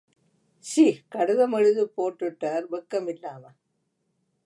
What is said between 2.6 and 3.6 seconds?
வெக்கமிலாமே!